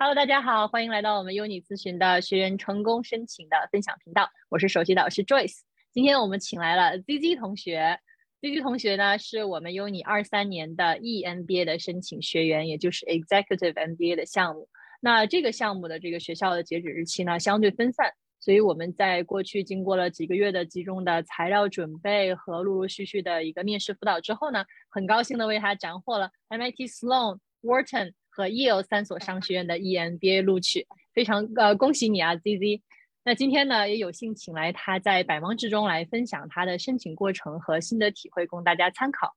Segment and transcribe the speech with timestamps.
[0.00, 4.30] Hello，大家好，欢迎来到我们优你咨询的学员成功申请的分享频道。
[4.48, 5.62] 我是首席导师 Joyce。
[5.90, 7.98] 今天我们请来了 ZZ 同学
[8.40, 14.68] ，ZZ 同学呢是我们优你二三年的 EMBA 的申请学员，也就是 Executive MBA 的项目。
[15.00, 28.12] 那这个项目的这个学校的截止日期呢相对分散，所以我们在过去经过了几个月的集中的材料准备和陆陆续续的一个面试辅导之后呢，很高兴的为他斩获了 MIT Sloan、Wharton。
[28.38, 32.80] 和 Yale 三所商学院的 EMBA 录取，非常呃恭喜你啊，ZZ。
[33.24, 39.34] 那今天呢，也有幸请来他在百忙之中来分享他的申请过程和心得体会，供大家参考。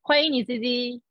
[0.00, 1.02] 欢迎你，ZZ。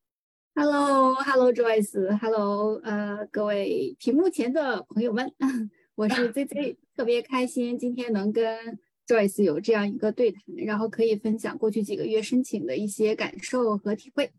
[0.55, 5.31] Hello，Hello Joyce，Hello，呃，各位屏幕前的朋友们，
[5.93, 14.31] 我是 ZZ，特别开心今天能跟 Joyce 有这样一个对谈，然后可以分享过去几个月申请的一些感受和体会。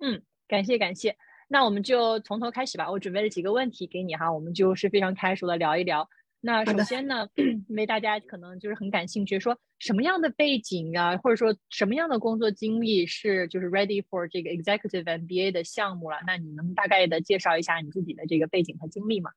[0.00, 1.16] 嗯，感谢感谢。
[1.48, 2.90] 那我们就从头开始吧。
[2.90, 6.08] 我准备了几个问题给你哈，我们就是非常开熟的聊一聊。
[6.40, 16.18] 那首先呢，因 为大家可能就是很感兴趣，说什么样的背景啊，或者说什么样的工作经历是就是 ready for 这个 executive MBA 的项目了？
[16.26, 19.30] 那你能大概的介绍一下你自己的这个背景和经历吗？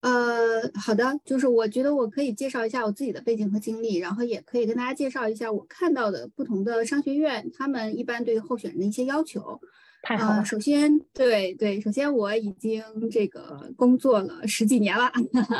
[0.00, 9.60] 呃，好的，就是我觉得我可以介绍一下我自己的背景和经历，然后也可以跟大家介绍一下我看到的不同的商学院，他们一般对于候选人的一些要求。
[10.02, 10.44] 太好了。
[10.44, 15.10] 首先，对对，首先我已经这个工作了十几年了，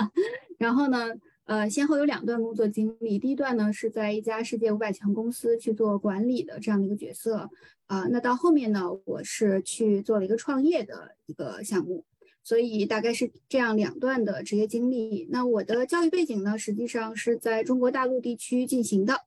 [0.58, 1.08] 然后呢，
[1.44, 3.18] 呃，先后有两段工作经历。
[3.18, 7.50] 第一段呢是在一家世界五百强公司去做管理的这样的一个角色，
[7.86, 12.04] 啊，那到后面呢，我是去做了一个创业的一个项目，
[12.42, 15.26] 所以大概是这样两段的职业经历。
[15.30, 19.20] 那我的教育背景呢，实际上是在中国大陆地区进行的，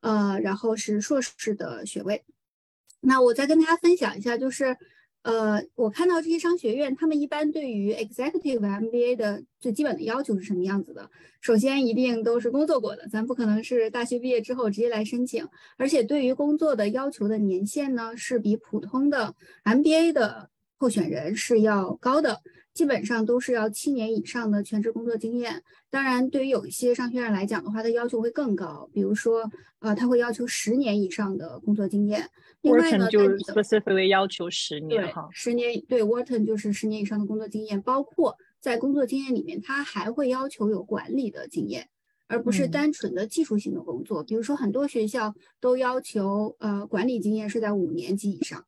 [0.00, 2.22] 呃，然后是硕士的学位。
[3.02, 4.76] 那我再跟大家分享一下，就是，
[5.22, 11.10] 呃，我看到这些商学院，他们一般对于 executive MBA 的最基本的要求是什么样子的？
[11.40, 15.46] 首先，一定都是工作过的，咱不可能是大学毕业之后直接来申请，
[15.76, 22.40] 而且对于工作的要求的年限呢，是比普通的 MBA 的候选人是要高的。
[22.74, 25.62] 基本上都是要七年以上的全职工作经验。
[25.90, 28.88] 当然，对于有一些商学院来讲的话，它要求会更高。
[28.92, 29.50] 比如说，
[29.80, 32.28] 呃，它会要求十年以上的工作经验。
[32.62, 35.28] 另外呢，就是 specifically 要求十年哈。
[35.32, 41.88] 十年对，Wharton 就是十年以上的工作经验，包括在工作经验里面，它还会要求有管理的经验，
[42.28, 44.22] 而不是单纯的技术性的工作。
[44.22, 48.64] 比如说，很多学校都要求呃管理经验是在五年级以上。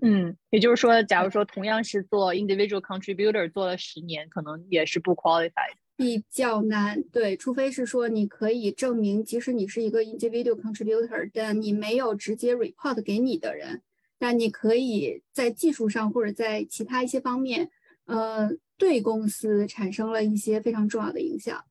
[0.00, 7.02] 嗯，也就是说，假如说同样是做 individual contributor 做了十年，可能也是不 qualified，比较难。
[7.10, 13.82] 对，除非是说你可以证明，即使你是一个 individual contributor，但你没有直接 report 给你的人，
[14.18, 17.68] 但你可以在技术上或者在其他一些方面，
[18.06, 21.64] 呃，对公司产生了一些非常重要的影响。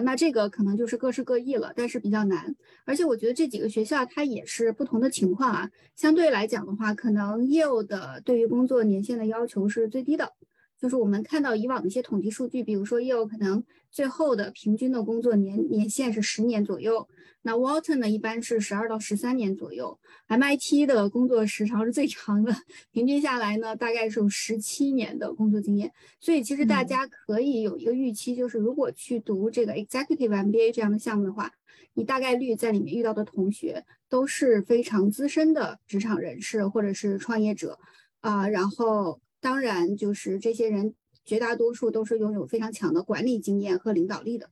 [0.00, 2.54] 那这个可能就是各式各异了，但是比较难。
[2.84, 5.70] 而且我觉得这几个学校它也是不同的情况啊。
[5.94, 10.32] 相对来讲的话，可能业务的对于工作年限的要求是最低的。
[10.78, 17.08] 就是我们看到以往的一些统计数据，比如说业务可能最后的平均的工作年年限是十年左右，
[17.46, 19.96] 那 Walton 呢一般是十二到十三年左右
[20.26, 22.52] ，MIT 的工作时长是最长的，
[22.90, 25.92] 平均下来呢大概是有十七年的工作经验。
[26.18, 31.52] 所以其实大家可以有一个预期，就是如果去读这个 Executive MBA 这样的项目的话，
[31.94, 37.78] 你大概率在里面遇到的同学都是非常资深的职场人士或者是创业者
[38.20, 39.20] 啊，然后。
[39.38, 44.50] 当然，就是这些人绝大多数都是拥有非常强的管理经验和领导力的。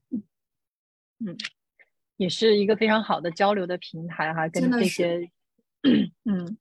[1.19, 1.37] 嗯，
[2.17, 5.29] 也是一个非常好的交流的平台哈，跟这些。
[6.25, 6.57] 嗯，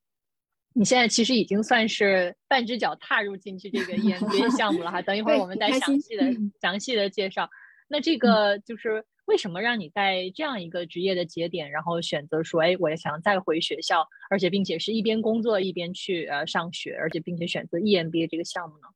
[0.74, 5.00] 你现在其实已经算是半只脚踏入进去这个 EMBA 项目了哈。
[5.04, 6.26] 等一会儿我们再详细的
[6.60, 7.50] 详细的介绍。
[7.88, 18.88] 那这个就是为什么让你在这样一个职业的节点，然后选择说，哎，我也想再回学校，而且并且是一边工作一边去呃上学，而且并且选择 EMBA 这个项目呢？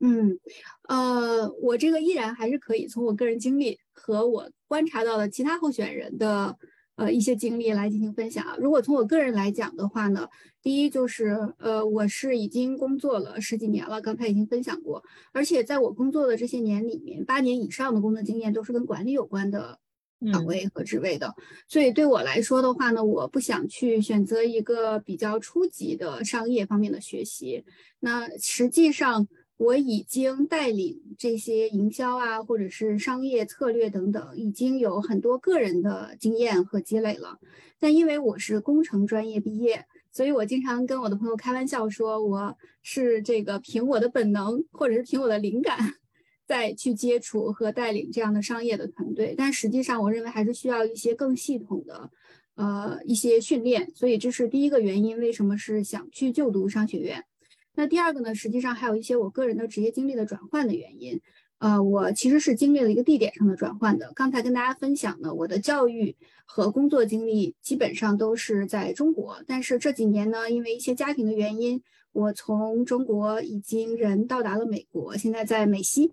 [0.00, 0.38] 嗯，
[0.88, 6.56] 呃，我这个依然还是可以从我个人经历和我观察到的其他候选人的。
[6.98, 8.56] 呃，一些经历来进行分享啊。
[8.58, 10.28] 如果从我个人来讲的话呢，
[10.60, 15.00] 第一就是，呃，我是已经工作了十几年了，刚才已经分享过，
[15.30, 19.78] 而且在我工作的这些年里面，八年以上的工作经验都是跟管理有关的
[20.32, 21.32] 岗位和职位的。
[21.68, 27.64] 所以对我来说的话呢，我不想去选择一个比较初级的商业方面的学习。
[28.00, 29.28] 那实际上。
[29.58, 37.38] 我已经带领这些营销啊，或者是商业策略等等，已经有很多个人的经验和积累了。
[37.80, 45.76] 但因为我是工程专业毕业，所以我经常跟我的朋友开玩笑说，我是这个凭我的本能或者是凭我的灵感，
[46.46, 49.34] 再去接触和带领这样的商业的团队。
[49.36, 52.10] 但实际上，我认为还是需要一些更系统的，
[52.54, 53.90] 呃，一些训练。
[53.92, 57.24] 所以这是第一个原因，为什么是想去就读商学院。
[57.78, 61.20] 那第二个呢，实际上还有一些我个人的职业经历的转换的原因。
[61.58, 64.12] 呃，我其实是经历了一个地点上的转换的。
[64.16, 71.80] 刚才跟大家分享呢，我的教育和工作经历基本上都是在中国，但是这几年呢，因为一些家庭的原因，
[72.10, 76.10] 我从中国已经人到达了美国，现在在美西。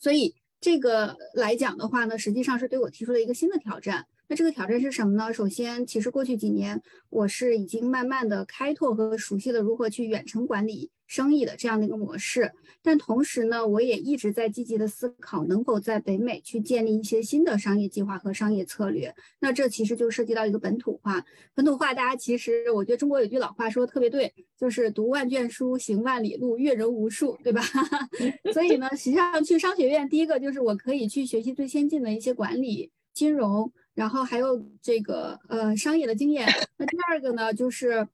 [0.00, 4.08] 所以这个来讲的话呢，实际上是对我提出了一个新的挑战。
[4.28, 5.32] 那这个挑战是什么呢？
[5.32, 12.50] 首先，其实过去几年我是已经慢慢的开拓和熟悉了如何去远程管理生意的这样的一个模式，
[12.82, 19.14] 但同时呢，我也一直在积极的思考能否在北美去建立一些新的商业计划和商业策略。
[19.38, 21.24] 那这其实就涉及到一个本土化。
[21.54, 27.62] 本土化，大家其实我觉得中国有句老话说的特别对，就是读万卷书，行万里路，阅人无数，对吧？
[28.52, 33.72] 所以呢，实际上去商学院，第一个就是我可以去学习最先进的一些管理、金融。
[33.96, 36.46] 然后还有这个呃商业的经验。
[36.76, 38.06] 那第二个呢，就是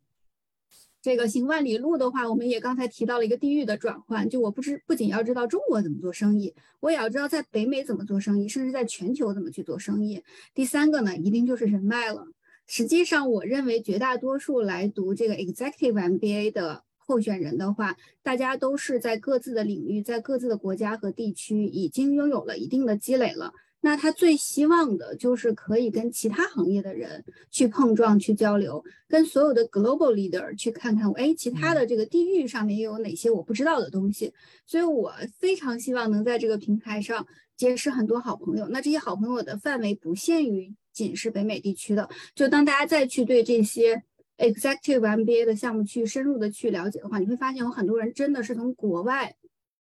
[1.03, 4.31] 这个行万里路的话，我们也刚才提到了一个地域的转换。
[4.31, 10.23] 就我不知不仅要知道中国怎么做生意，我也要知道在北美怎么做生意，甚至在全球怎么去做生意。
[10.55, 12.29] 第三个呢，一定就是人脉了。
[12.69, 23.53] 实际上，我认为绝大多数来读这个 Executive MBA 的候选人的话，大家都是在各自的领域，在各自的国家和地区已经拥有了一定的积累了。
[23.85, 34.33] 那他最希望的就是可以跟其他行业的人去碰撞、去交流，跟所有的 global leader 去看看，哎，其他的这个地域上面又有哪些我不知道的东西。
[34.65, 37.27] 所以我非常希望能在这个平台上
[37.57, 38.69] 结识很多好朋友。
[38.69, 42.09] 那这些好朋友的范围不限于仅是北美地区的。
[42.37, 44.01] 就当大家再去对这些
[44.39, 49.35] executive MBA 的项目去深入的去了解的话，你会发现有很多人真的是从国外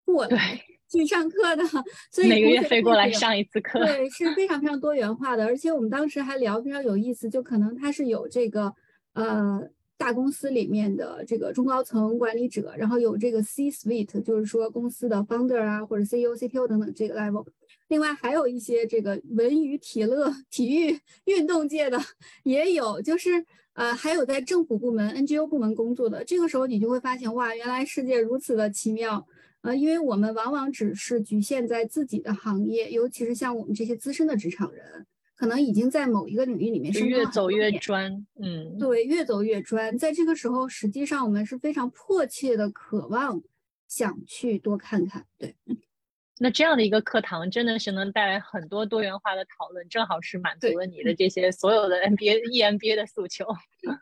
[0.06, 0.64] 过来。
[0.90, 1.64] 去上课的，
[2.10, 5.44] 所以每个月飞过来上一次课，对，是非常非常多元化的。
[5.44, 8.74] 而且我们当时还聊非常有意思，就可能他是有这个
[9.14, 9.60] 呃
[9.96, 17.46] 大公司里面的这个中高层管理者，然后有这个 C suite，就是说公司的 founder 啊或者 CEO、CTO 等等这个 level。
[17.86, 21.98] 另外还有一些这个文娱体乐、体育运动界的
[22.42, 23.44] 也有，就是
[23.74, 26.24] 呃还有在政府部门、NGO 部门工作的。
[26.24, 29.24] 这个时候你就会发现，哇，原来世界如此的奇妙。
[29.62, 39.96] 呃，因为我们往往只是局限在自己的行业，尤其是像我们这些资深的职场人，可能已经在某一个领域里面是越走越专，嗯，对，越走越专。
[39.98, 43.42] 在这个时候，实际上我们是非常迫切的渴望
[43.86, 45.54] 想去多看看，对。
[46.42, 53.44] 那这样的一个课堂真的是能带来很多多元化的讨论，正好是满足了你的这些所有的 MBA、EMBA 的诉求。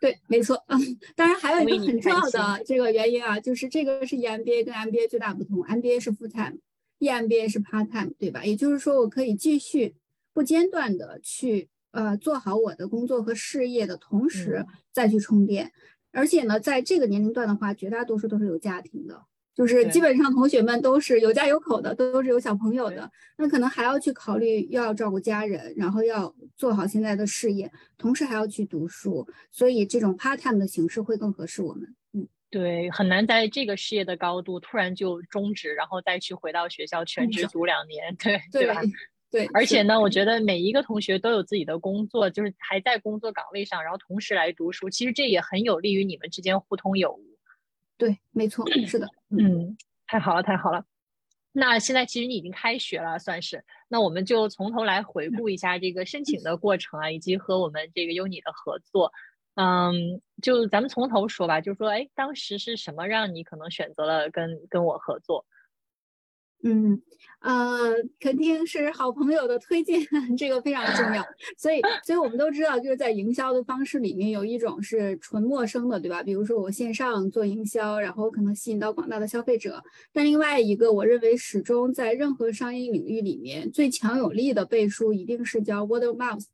[0.00, 0.62] 对，没错。
[0.68, 0.78] 嗯，
[1.16, 8.44] 当然还有一个很重要的这个原因啊，就是这个是 EMBA 跟 MBA 最大不同，MBA 是 full time，EMBA 是 part time，对吧？
[8.44, 9.96] 也就是说，我可以继续
[10.32, 15.72] 不间断的去呃做好我的工作和事业的同时再去充电，
[16.12, 19.24] 而且呢，在这个年龄段的话，绝大多数都是有家庭的。
[19.58, 31.92] 就是基本上同学们都是有家有口的，都是有小朋友的，那可能还要去考虑又要照顾家人，然后要做好现在的事业，同时还要去读书，所以这种 part time 的形式会更合适我们。
[32.12, 38.80] 嗯，对，很难在这个事业的高度突然就终止，然后再去回到学校全职读两年，对对吧？
[39.28, 47.27] 对，而且呢，我觉得每一个同学都有自己的工作，就是还在工作岗位上，然后同时来读书，其实这也很有利于你们之间互通有无。
[47.98, 49.76] 对，没错，是的，嗯，
[50.06, 50.84] 太好了，太好了。
[51.52, 53.64] 那现在其实你已经开学了，算是。
[53.88, 59.12] 那我们就从头来回顾一下这个申请的过程啊，以及和我们这个优你的合作。
[59.56, 65.44] 嗯，就咱们从头说吧，就说，哎，当时是什么让你可能选择了跟跟我合作？
[66.64, 67.00] 嗯，
[67.40, 70.00] 呃，肯定是好朋友的推荐，
[70.36, 71.24] 这个非常重要。
[71.56, 76.22] 所以，所以我们都知道，就是在营销的方式里面，有一种是纯陌生的，对吧？
[76.22, 79.82] 比如说我线上做营销，然后可能吸引到广大的消费者。
[80.12, 86.44] 但另外一个，我认为始终在任何商业领域里面最强有力的背书，一定是叫 word of mouth。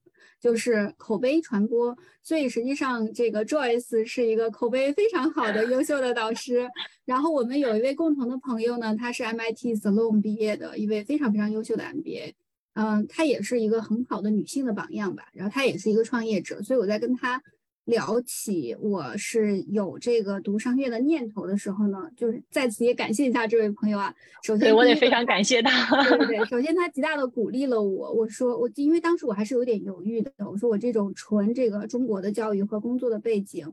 [0.45, 6.69] 就是口碑传播，所以实际上这个 Joyce 是一个口碑非常好的优秀的导师。
[7.07, 12.35] 然后我们有一位共同的朋友呢，他是 MIT Sloan 毕业的一位非常非常优秀的 MBA，
[12.75, 15.29] 嗯，她也是一个很好的女性的榜样吧。
[15.33, 17.43] 然后她也是一个创业者，所以我在跟她。
[17.85, 24.15] 聊起我是有这个读商业的念头的时候呢，就是在此也感谢一下这位朋友啊。
[24.43, 26.03] 首先，我得非常感谢他。
[26.09, 28.13] 对对对， 首先他极大的鼓励了我。
[28.13, 33.71] 我说我因为当时我还是有点犹豫的，我说我这种纯这个中国的教育和工作的背景，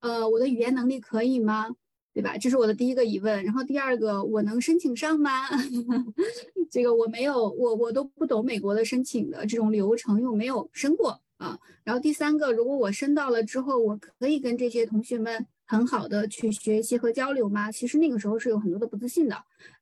[0.00, 1.70] 呃，我的语言能力可以吗？
[2.12, 2.36] 对吧？
[2.38, 3.44] 这是我的第一个疑问。
[3.44, 5.48] 然后第二个，我能申请上吗？
[6.70, 11.58] 这个我没有，我我都不懂美国的申请的这种流程，因为我没有申过啊。
[11.84, 15.46] 然后第三个，如果我升到了之后，我可以跟这些同学们。
[15.66, 19.34] 很好的去学习和交流吗，其实那个时候是有很多的不自信的，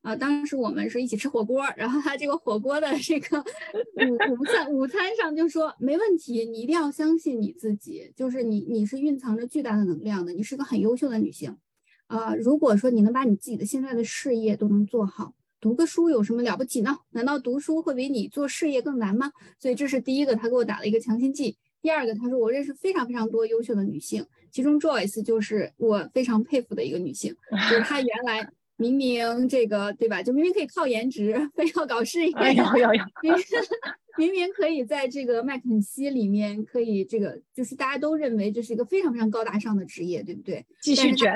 [0.03, 11.59] 啊，当时我们是一起吃火锅，然后他这个火锅的 这个午午餐午餐上就说没问题，你一定要相信你自己，就是你你是蕴藏着巨大的能量的，你是个很优秀的女性，
[12.07, 16.99] 啊，如果说你能把你自己的现在的事业都能做好，读个书有什么了不起呢？
[17.13, 19.31] 难道读书会比你做事业更难吗？
[19.61, 21.57] 所以这是第一个，他给我打了一个强心剂。
[21.81, 27.33] 第二个，他说我认识非常非常多优秀的女性，其中 Joyce 就是我非常佩服的一个女性，
[27.71, 28.53] 就是她原来
[28.83, 32.33] 明明这个对吧，就明明可以靠颜值，非要搞事业，
[34.19, 40.67] 明明可以在这个麦肯锡里面可以这个，就是大家都认为这是一个非常非常高大上的职业，对不对？
[40.83, 41.33] 继续卷，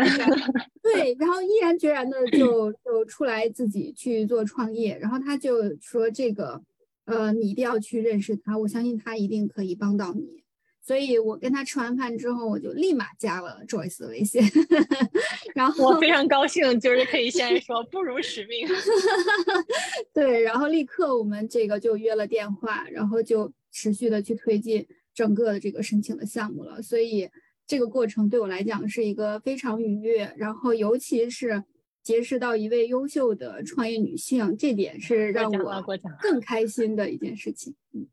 [0.82, 6.60] 对，然后毅然决然的就就出来自己去做创业，然后他就说这个。
[7.06, 10.42] 呃，你一定要去认识他，我相信他一定可以帮到你。
[10.86, 14.40] 所以我跟他吃完饭之后，我就立马加了 Joyce 的微信。
[15.54, 18.68] 然后我非常高兴，就是可以现在说不辱使命。
[20.14, 26.80] 对，然后立刻我们这个就约了电话，然后就持续的去推进整个的这个申请的项目了。
[26.80, 27.28] 所以
[27.66, 31.64] 这个过程对我来讲是一个非常愉悦，然后尤其是。
[32.06, 35.82] 结识到一位优秀的创业女性，这点是让我
[36.20, 37.74] 更开心的一件事情。
[37.92, 38.06] 嗯，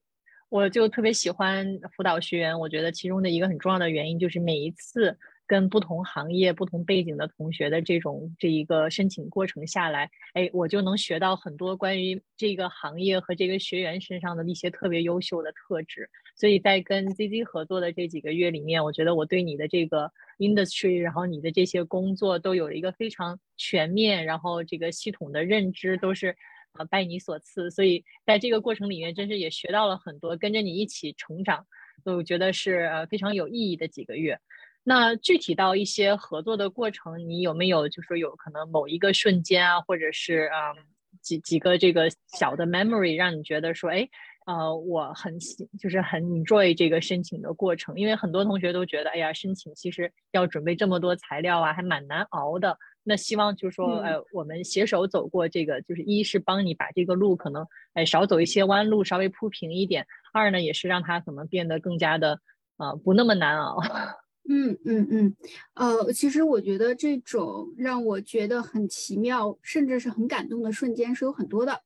[0.53, 5.17] 我就特别喜欢辅导学员，我觉得其中的一个很重要的原因就是每一次
[5.47, 16.07] 跟不同行业、不同背景的同学的这种这一个申请过程下来，哎，我就能学到很多关于这个行业和这个学员身上的一些特别优秀的特质。
[16.35, 26.35] 所以在跟 ZZ 合作的这几个月里面，我觉得我对你的这个 industry，然后你的这些工作都有一个非常全面，然后这个系统的认知都是
[26.73, 27.69] 呃拜你所赐。
[27.71, 31.65] 所以在这个过程里面，真是也学到了很多，跟着你一起成长，
[32.05, 34.39] 我觉得是呃非常有意义的几个月。
[34.83, 40.73] 那具体到一些合作的过程，你有没有就说有可能某一个瞬间啊，或者是啊
[41.21, 44.09] 几几个这个小的 memory，让你觉得说哎？
[44.45, 52.77] 呃，我很喜，就是很 enjoy 这个申请的过程，因为很多同学都觉得，哎呀，申请其实要准备这么多材料啊，还蛮难熬的。
[53.03, 62.39] 那希望就是说，呃，我们携手走过这个，就是一是帮你把这个路可能，哎，少走一些弯路，稍微铺平一点；二呢，也是让它可能变得更加的，
[62.77, 63.77] 呃，不那么难熬。
[64.49, 65.35] 嗯嗯嗯，
[65.75, 71.81] 呃，其实我觉得这种让我觉得很奇妙，甚至是很感动的瞬间是有很多的。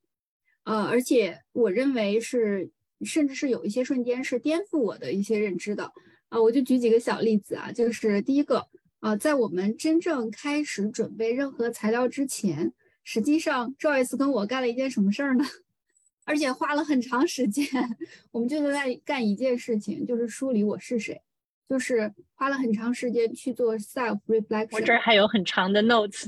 [0.63, 2.71] 呃，而且我认为是，
[3.05, 5.91] 甚至是有一些瞬间是颠覆我的一些认知的。
[6.29, 8.67] 啊，我就举几个小例子啊，就是第一个，
[8.99, 12.73] 呃，在我们真正开始准备任何材料之前，
[13.03, 15.45] 实际上 Joyce 跟我干了一件什么事儿呢？
[16.25, 17.65] 而且花了很长时间，
[18.31, 21.21] 我们就是在干一件事情，就是梳理我是谁。
[21.69, 24.69] 就是花了很长时间去做 self reflection。
[24.71, 26.25] 我这儿还有很长的 notes。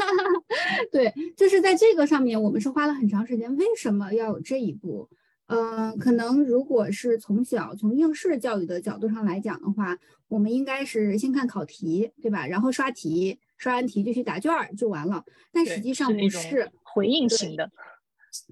[0.90, 3.54] 对，就是在这个上面，我们是花了很长时间。
[3.56, 5.06] 为什么要有这一步？
[5.46, 9.98] 嗯，可能如果是从小从应试教育的角度上来讲的话，
[10.28, 12.46] 我们应该是先看考题，对吧？
[12.46, 15.24] 然后刷题，刷完题就去答卷儿就完了。
[15.52, 17.70] 但实际上不是回应型的。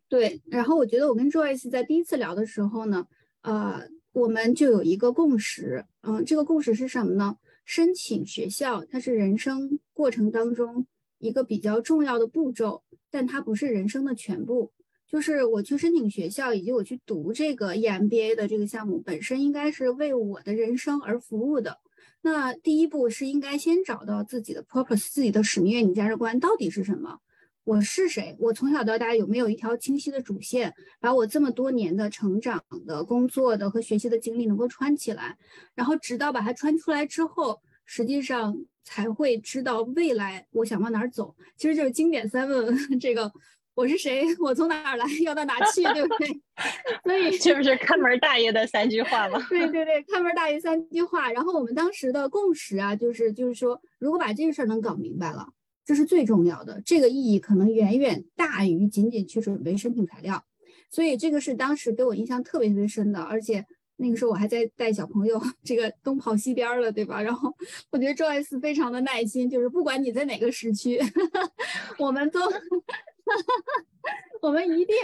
[0.09, 3.07] 对，然后我觉得我跟 Joyce 在第一次聊的时候呢，
[3.43, 3.89] 呃。
[4.15, 7.39] 我们就有一个共识，嗯，这个共识是什么呢？
[7.65, 14.71] 申请学校，它是人生过程当中一个比较重要的步骤，但它不是人生的全部。
[15.13, 21.79] 就是我去申请学校，以及我去读这个 EMBA 的这个项目本身，应该是为我的人生而服务的。
[22.23, 27.19] 那第一步是应该先找到自己的 purpose，自己的使命、愿景、价值观到底是什么。
[27.65, 28.35] 我是谁？
[28.41, 35.37] 我从小到大有没有一条清晰的主线，把我这么多年的成长的、工作的和学习的经历能够穿起来，
[35.75, 41.37] 然后直到把它穿出来之后，实际上才会知道未来我想往哪儿走。
[41.59, 43.31] 其实就是经典三问： 这个
[43.75, 44.25] 我是谁？
[44.41, 45.05] 我从哪儿来？
[45.25, 45.83] 要到哪去？
[45.95, 46.29] 对不对？
[47.05, 49.45] 所以 这不是看门大爷的三句话吗？
[49.49, 51.31] 对对对，看门大爷三句话。
[51.33, 55.49] 然后我们当时的共识啊，就是就是说，如果把这个事儿能搞明白了。
[55.85, 60.45] 这是最重要的，这个意义可能远远大于仅仅去准备申请材料，
[60.89, 63.21] 所以这个是当时给我印象特别特别深的。
[63.21, 67.21] 而且那个时候我还在带小朋友，这个东跑西颠了，对吧？
[67.21, 67.53] 然后
[67.91, 71.01] 我觉得 Joyce 非常的耐心，就是不管你在哪个时区，
[71.99, 72.39] 我们都，
[74.43, 74.97] 我们一定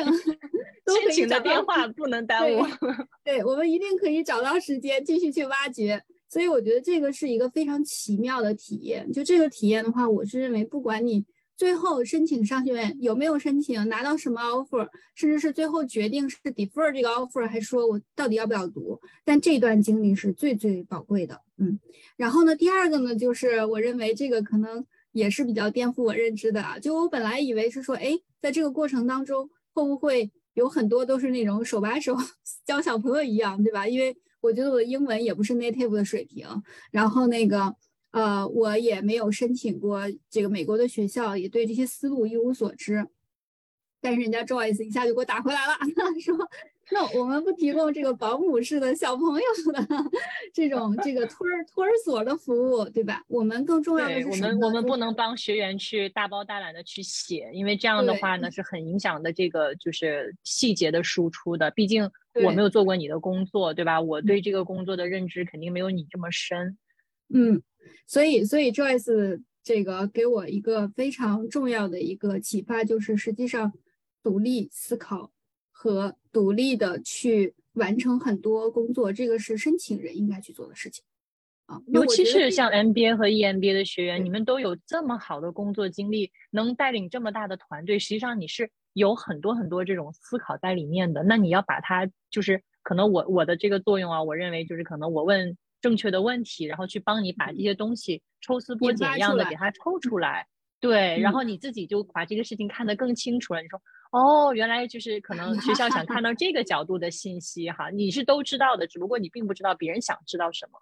[0.84, 2.64] 都请的电话不能耽误，
[3.24, 6.02] 对，我们一定可以找到时间继续去挖掘。
[6.28, 9.10] 所以我觉得这个是一个非常奇妙的体验。
[9.12, 11.24] 就这个体验的话，我是认为，不管你
[11.56, 21.40] 最后申请商学院有没有申请，拿到什么 offer，甚至是最后决定是 defer 这个 offer，还是说我到底要不要读，但这段经历是最最宝贵的。
[21.56, 21.80] 嗯，
[22.16, 26.78] 然后呢，第二个呢，就是我认为这个可能也是比较颠覆我认知的啊。
[26.78, 32.16] 就我本来以为是说，哎，在这个过程当中会不会有很多都是那种手把手
[32.66, 33.86] 教小朋友一样，对吧？
[33.86, 36.46] 因为我觉得我的英文也不是 native 的水平，
[36.90, 37.74] 然后那个
[38.12, 43.06] 呃，我也没有申请过这个美国的学校，也对这些思路一无所知。
[44.00, 45.74] 但是人家 Joyce 一下就给我打回来了，
[46.22, 46.36] 说。
[46.90, 50.10] 那我们不提供这个保姆式的小朋友的
[50.54, 53.22] 这种这个托儿托儿所的服务，对吧？
[53.28, 61.70] 我们更重要的是我们我们不能帮学员去大包大揽的去写，因为这样的话呢是很影响的这个就是细节的输出的。
[61.72, 62.10] 毕竟
[62.44, 64.00] 我没有做过你的工作，对吧？
[64.00, 66.78] 我对这个工作的认知肯定没有你这么深。
[67.32, 67.62] 嗯，
[68.06, 73.74] 所以所以 Joyce 这个给我一个非常重要的一个启发，就是实际上
[74.22, 75.30] 独立思考。
[75.80, 81.04] 和独立的去完成很多工作，这个是申请人应该去做的事情
[81.66, 81.80] 啊。
[81.86, 91.22] 尤其是像 MBA 和 EMBA 的学员，你们都有这么好的工作经历，能带领这么大的团队，实际上你是有很多很多这种思考在里面的。
[91.22, 100.48] 那你要把它，就是可能我我的这个作用啊，我认为就是可能我问正确的问题，然后去帮你把这些东西抽丝剥茧一样的给它抽出来。
[100.80, 103.62] 对，然后你自己就把这个事情看得更清楚了。
[103.62, 103.80] 你说。
[104.10, 110.80] 哦，原来就是可能学校想看到这个角度的信息哈，你是都知道的，只不过你并不知道别人想知道什么。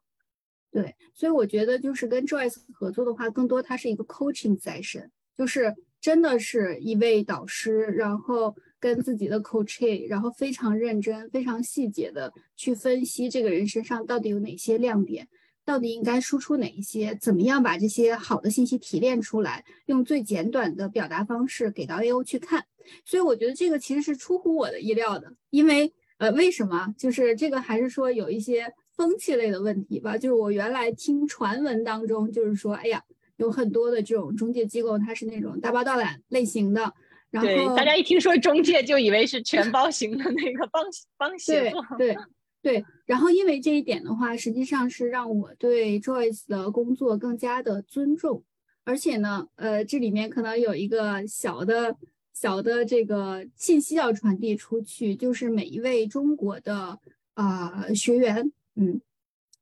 [0.70, 15.26] 对，所以我觉得就是跟 Joyce 合作的话，更多它是一个 coaching session，就是真的是一位导师，然后跟自己的 coach，然后非常认真、非常细节的去分析这个人身上到底有哪些亮点。
[15.66, 17.14] 到底应该输出哪一些？
[17.20, 22.64] 怎么样把这些好的信息提炼出来，用最简短的表达方式给到 A.O 去看？
[23.04, 26.94] 所以我觉得这个其实是出乎我的意料的，因为呃，为什么？
[26.96, 30.16] 就是这个还是说有一些风气类的问题吧。
[30.16, 33.02] 就是我原来听传闻当中，就是说，哎呀，
[33.36, 36.94] 有很多的这种中介机构，它是那种大包大揽类型的。
[37.28, 40.84] 然后大家一听说中介，就以为是全包型的那个帮
[41.18, 41.84] 帮协作。
[41.98, 42.14] 对。
[42.14, 42.22] 对，
[42.66, 48.42] 对然后因为这一点的话，实际上是让我对 Joyce 的工作更加的尊重，
[48.82, 51.96] 而且呢，呃，这里面可能有一个小的、
[52.32, 56.98] 小的这个信息要传递出去，就是每一位中国的
[57.34, 59.00] 啊学员，嗯，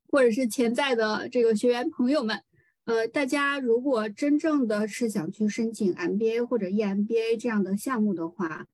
[0.09, 2.41] 或者是潜在的这个学员朋友们，
[2.87, 8.65] 呃，大家如果真正的是想去申请 MBA 或者 EMBA 这样的项目的话，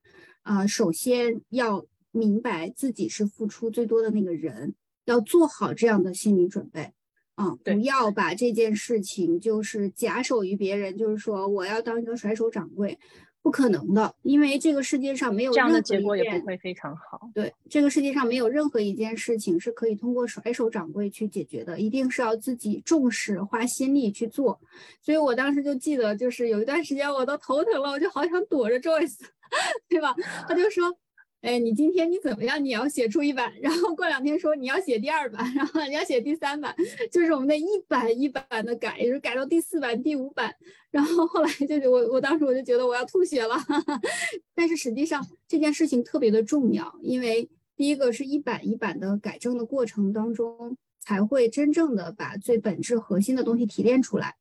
[0.43, 1.85] 啊，首先要。
[2.13, 6.93] 明白自己是付出最多的那个人，要做好这样的心理准备
[7.37, 7.57] 啊！
[7.65, 12.99] 不要把这件事情就是假手于别人，就是说我要当一个甩手掌柜，
[13.43, 17.31] 不可能的，因为这个世界上没有这样的结果也不会非常好。
[17.33, 24.61] 对，这个世界上没有任何一件事情是可以通过甩手掌柜去解决的，一定是要自己重视、花心力去做。
[25.01, 29.21] 所以我当时就记得，就是有一段时间我都头疼了，我就好想躲着 Joyce，
[29.89, 30.15] 对吧？
[30.47, 30.95] 他就说。
[31.43, 32.63] 哎，你今天你怎么样？
[32.63, 36.75] 你要写出一版，然后过两天说你要写第二版，然后你要写第三版，
[37.11, 40.55] 就是我们的一版一版的改，也是改到第四版、第五版。
[40.91, 43.57] 然后后来就我我当时我就觉得我要吐血了，
[44.55, 54.37] 但是实际上这件事情特别的重要，因为第一个是一版一版的改正的过程当中，才会真正的把最本质核心的东西提炼出来。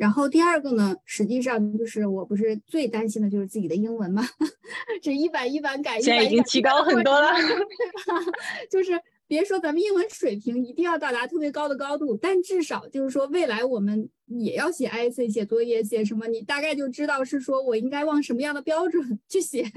[0.00, 4.26] 然后第二个呢，实际上就是我不是最担心的就是自己的英文嘛，
[5.02, 7.28] 这一版一版改，现在已经提高很多了，
[8.72, 19.70] 就是别说咱们英文水平一定要到达特别高的高度，但至少就是说未来我们也要写 I C 写作业写什么，你大概就知道是说我应该往什么样的标准去写，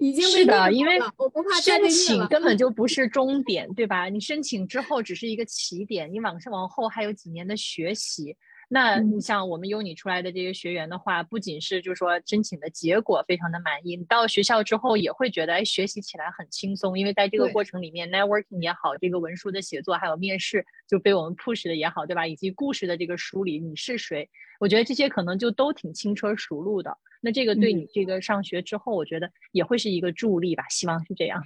[0.00, 4.08] 已经是的，因为我不怕申请根本就不是终点，对吧？
[4.08, 8.34] 你申请之后只是一个起点，你往上往后还有几年的学习。
[8.68, 22.26] 那你像我们优你出来的这些学员的话，不仅是就是说申请的结果非常的满意，你到学校之后也会觉得哎学习起来很轻松，因为在这个过程里面，networking 也好，这个文书的写作还有面试就被我们 push 的也好，对吧？
[22.26, 24.28] 以及故事的这个梳理，你是谁？
[24.58, 26.98] 我觉得这些可能就都挺轻车熟路的。
[27.20, 31.42] 那这个对你这个上学之后，我觉得也会是一个助力吧，希望是这样。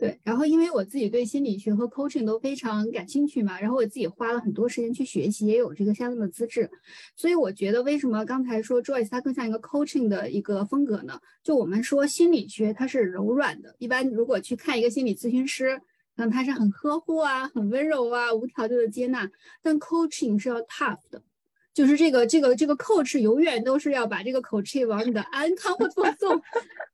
[0.00, 6.70] 对，然后因为我自己对心理学和 coaching 都非常感兴趣嘛，然后我自己花了很多时间去学习，也有这个相应的资质，
[7.14, 11.20] 所以我觉得为什么刚才说 Joyce 它更像一个 coaching 的一个风格呢？
[11.42, 15.76] 就我们说心理学它是柔软的，一般如果去看一个心理咨询师，
[16.16, 19.30] 可能他是很呵护啊，很温柔啊，无条件的接纳。
[19.62, 21.22] 但 coaching 是要 tough 的，
[21.72, 26.40] 就是这个这个这个 coach 永远都是要把这个 coach 往你的 uncomfortable zone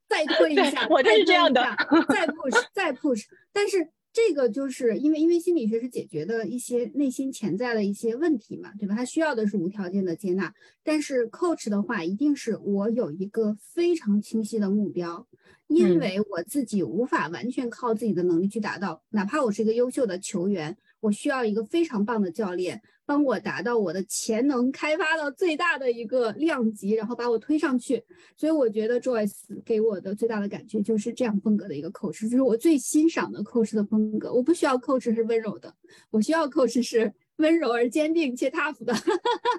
[0.09, 1.63] 再推一下，我就是这样的，
[2.09, 3.25] 再 push 再 push。
[3.53, 8.95] 但是这个就是因为因为心理学是解决的一些内心潜在的一些问题嘛，对吧？
[8.95, 10.53] 他需要的是无条件的接纳。
[10.85, 15.27] 但是 coach 的话，一定是我有一个非常清晰的目标。
[15.69, 28.05] 因为我自己无法完全靠自己的能力去达到，哪怕我是一个优秀的球员，我需要一个非常棒的教练帮我达到我的潜能开发到最大的一个量级，然后把我推上去。
[28.37, 29.33] 所以我觉得 Joyce
[29.65, 34.33] 给我的最大的感觉就是这样风格的一个 coach，就是我最欣赏的 coach 的风格。
[34.33, 35.73] 我不需要 coach 是温柔的，
[36.11, 37.13] 我需要 coach 是。
[37.37, 38.95] 温柔而坚定且 tough 的，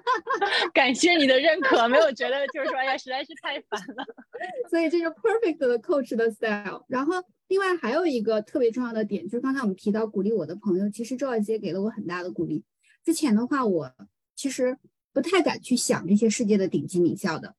[0.74, 4.04] 感谢你的认可，没有觉得就是说，哎呀，实在是太烦了。
[4.68, 6.84] 所以这是 perfect 的 coach 的 style。
[6.88, 12.64] 然后另外还有一个特别重要的点，就是刚才我们提到鼓励我的朋友，其实周小姐给了我很大的鼓励。
[13.08, 13.90] 之前的话，我
[14.36, 14.76] 其实
[15.14, 17.54] 不太敢去想这些世界的顶级名校的，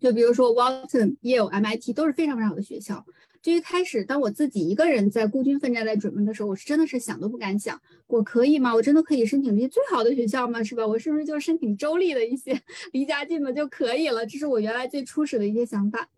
[0.00, 3.06] 就比如说 Walton、Yale、MIT 都是非常非常好的学校。
[3.40, 8.74] 就一开始，当我自己一个人在孤军奋战在准备的时候，我是真的是想都不敢想，我可以吗？
[8.74, 10.64] 我真的可以申请这些最好的学校吗？
[10.64, 10.84] 是吧？
[10.84, 14.26] 我是不是就申请州立的一些离家近的就可以了？
[14.26, 16.08] 这是我原来最初始的一些想法。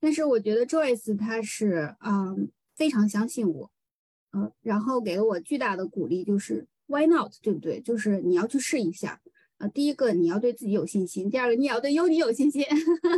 [0.00, 3.70] 但是我觉得 Joyce 他是嗯非常相信我，
[4.32, 7.32] 嗯，然后给了我巨大的鼓励，就是 Why not？
[7.42, 7.80] 对不对？
[7.80, 9.20] 就是你要去试一下。
[9.58, 12.64] 呃，第一个你要对自己有信心，第二个你也要对优你有信心。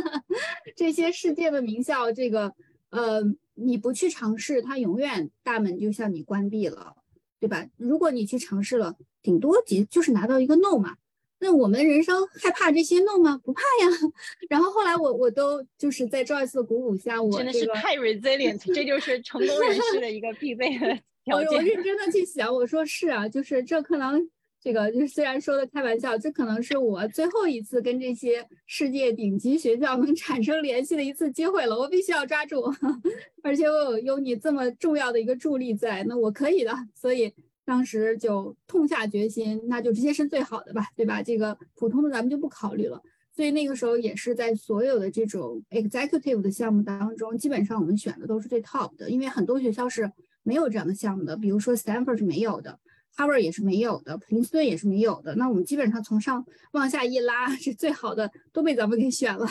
[0.75, 2.53] 这些世界的名校，这个
[2.89, 3.21] 呃。
[3.59, 6.93] 你不去尝试，它永远大门就向你关闭了，
[7.39, 7.67] 对吧？
[7.75, 10.95] 如果你去尝试了，顶多几就是拿到一个 no 嘛。
[11.39, 13.41] 那我们人生害怕这些 no 吗？
[13.43, 13.89] 不怕呀。
[14.47, 21.59] 然后后来我我都就是在 Joyce 的鼓舞下，我真的是太 resilient，这就是成功人士的一个必备的条件。
[21.59, 24.29] 我认真的去想，我说是啊，就是这可能。
[24.59, 32.63] 这个就是虽然说的开玩笑，这可能是我最后一次跟这些世界顶级学校能产生联系的一次机会了，我必须要抓住。
[33.43, 36.73] 而且我有有你这么重要的一个助力在，那我可以的。
[36.95, 37.31] 所以
[37.63, 41.21] 当时就痛下决心，那就直接申最好的吧，对吧？
[41.21, 42.99] 这个普通的咱们就不考虑了。
[43.35, 50.11] 所以那个时候也是在所有的这种 executive 的项目当中，基本上我们选的都是最 top 的，因为很多学校是
[50.47, 52.79] 没有这样的项目的，比如说 Stanford 是没有的。
[53.17, 55.35] ，Harvard 也是没有的，普林斯顿也是没有的。
[55.35, 59.45] 那我们基本上从上往下一拉， 是最好的都被咱们给选了。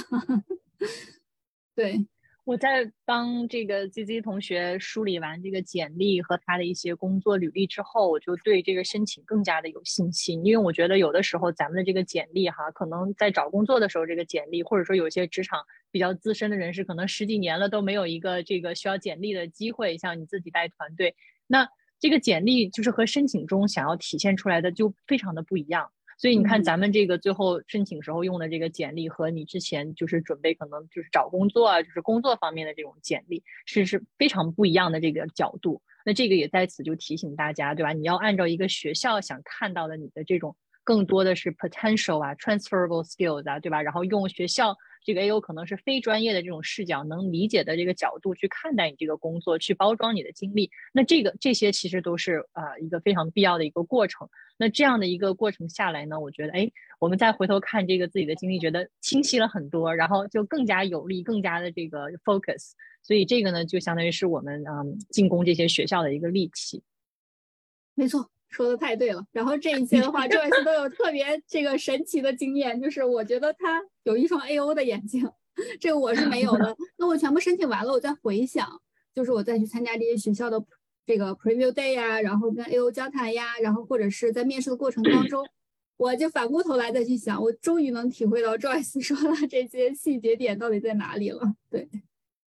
[1.74, 2.06] 对，
[2.44, 10.46] 我在帮这个 Z Z 同学梳理完这个简历和他的一些工作履历之后，我就对这个申请更加的有信心。
[10.46, 15.60] 因为我觉得有的时候咱们的这个简历哈，可能在找工作的时候，这个简历或者说有些职场
[15.96, 19.96] 比较资深的人士，可能十几年了都没有一个这个需要简历的机会。
[19.96, 21.14] 像你自己带团队，
[21.46, 21.66] 那。
[21.98, 35.80] 这个简历就是和申请中想要体现出来的就非常的不一样，所以你看咱们这个最后申请时候用的这个简历和你之前就是准备可能就是找工作啊，就是工作方面的这种简历是是非常不一样的这个角度。
[36.04, 37.94] 那这个也在此就提醒大家，对吧？
[37.94, 40.54] 你要按照一个学校想看到的你的这种
[40.84, 43.80] 更多的是 potential 啊，transferable skills 啊，对吧？
[43.80, 44.76] 然后用学校。
[45.06, 50.68] 这个也有可能是非专业的这种视角，能理解的这个角度去看待你这个工作，去包装你的经历。
[50.92, 54.28] 那这个这些其实都是啊一个非常必要的一个过程。
[54.56, 62.72] 那这样的一个过程下来呢，我觉得哎，我们再回头看这个自己的经历，觉得清晰了很多，然后就更加有力，更加的这个 focus。
[63.02, 66.82] 所以这个呢，就相当于是我们嗯进攻这些学校的一个利器。
[67.94, 68.28] 没错。
[68.48, 75.28] 说的太对了，然后这一些的话， Joyce 都有特别这个神奇的经验，就是我觉得他有一双 A O 的眼睛，
[75.80, 76.76] 这个我是没有的。
[76.96, 78.80] 那我全部申请完了，我再回想，
[79.14, 80.64] 就是我再去参加这些学校的
[81.04, 85.46] 这个 Preview Day 呀，然后跟 A O 交谈呀，然后或者是在面试的过程当中，
[85.96, 91.40] 我就反过头来再去想，我终于能体会到 Joyce 说的这些细节点到底在哪里了。
[91.68, 91.88] 对。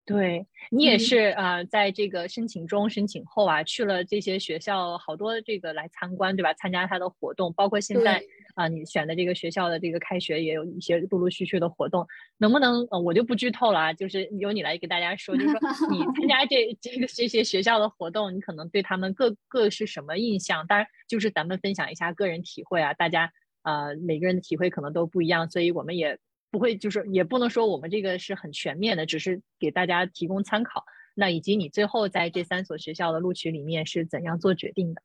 [0.09, 6.55] 对你也是啊，在这个申请中、申请后啊，去了这些学校，好多这个来参观，对吧？
[6.55, 8.23] 参加他的活动，包括现在
[8.55, 12.07] 啊，你选的这个学校的这个开学也有一些陆陆续续的活动，
[12.39, 15.61] 能不能呃，我就不剧透了啊，就是由你来给大家说，就是说
[15.93, 20.67] 你参加这这个这些学校的活动，你可能对他们各各是什么印象？
[20.67, 23.31] 当然，就是咱们分享一下个人体会啊，大家
[23.63, 26.19] 呃每个人的体会可能都不一样，所以我们也。
[26.51, 30.85] 不会，就是也不能说我们这个是很全面的，只是给大家提供参考。
[31.15, 35.03] 那以及你最后在这三所学校的录取里面是怎样做决定的？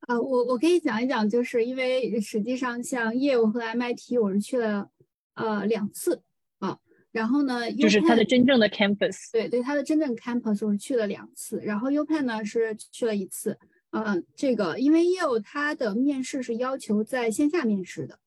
[0.00, 4.90] 啊，我我可以讲一讲，就是因为实际上像业务和 MIT，我是去了
[5.34, 6.22] 呃两次
[6.58, 6.78] 啊。
[7.10, 9.32] 然后呢，就是它的真正的 campus。
[9.32, 13.58] 对对，它的真正 campus 我是去了两次，然后 UPenn 呢是去了一次。
[13.90, 18.18] 嗯，这个因为 Yale 它的面试是要求在线下面试的，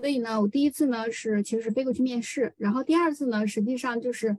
[0.00, 4.36] 所以呢，我第一次呢是其实是飞过去面试，然后第二次呢实际上就是。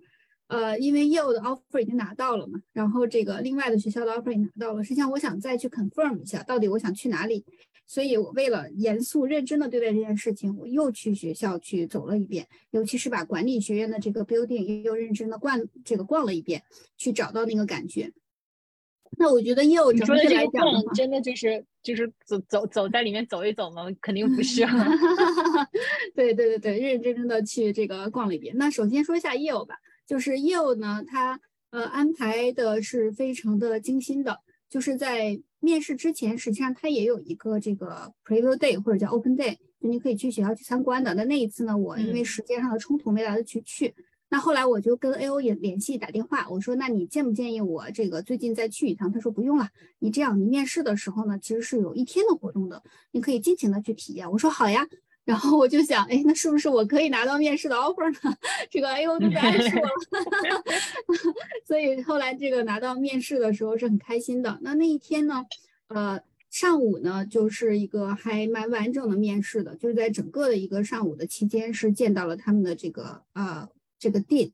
[0.48, 7.46] 呃，因为业务的 offer 已经拿到了嘛，然后这个另外的学校的 offer 也拿到了，实际上我想再去 confirm 一下，到底我想去哪里，
[7.88, 16.62] 所以我为了严肃认真的对待这件事情，我又去学校去走了一遍，尤其是把管理学院的这个 building 又认真的逛这个逛了一遍，
[16.98, 18.12] 去找到那个感觉。
[19.18, 20.64] 那我觉得 Yale 整体来讲，
[20.96, 23.84] 真的就是就是走走走在里面走一走吗？
[24.02, 24.66] 肯定不 是。
[26.16, 28.56] 对对对对，认认真真的去这个逛了一遍。
[28.58, 29.76] 那首先说一下 Yale 吧。
[30.08, 41.14] 就是 Yale 呢，它呃安排的是非常的精心的，就是在面试之前，实际上它也有一个这个 preview day 或者叫 open day，就你可以去学校去参观的。
[41.14, 43.94] 那那一次呢，我因为时间上的冲突没来得及去。
[44.32, 49.12] 那后来我就跟 A O 也联系打电话，我说那你建不建议我这个最近再去一趟？
[49.12, 54.32] 他说不用了，你这样你面试的时候呢，其实是有一天的活动的，你可以尽情的去体验。
[54.32, 54.88] 我说好呀。
[55.24, 58.36] 然后我就想，哎，那是不是我可以拿到面试的 offer 呢？
[58.72, 59.90] 这个 A O 就不爱说了。
[61.64, 64.58] 所以后来这个拿到面试的时候是很开心的。
[64.64, 65.46] 那那一天呢，
[65.90, 73.70] 呃，上午呢就是一个还蛮完整的面试的，就是在整个的一个上午的期间是见到了他们的这个呃
[74.02, 74.52] 这个 Dean，